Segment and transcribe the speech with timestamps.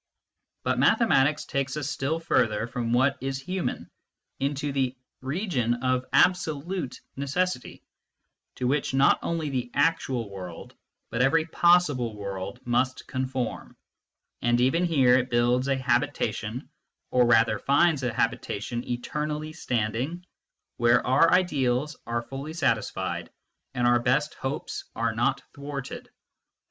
[0.63, 3.87] But mathe matics takes us still further from what is human,
[4.39, 7.83] into the region of absolute necessity,
[8.55, 10.73] to which not only the actual world,
[11.11, 13.77] but every possible world, must conform;
[14.41, 16.67] and even here it builds a habitation,
[17.11, 20.25] or rather finds a habita tion eternally standing,
[20.77, 23.29] where our ideals are fully satisfied
[23.75, 26.09] and our best hopes are not thwarted.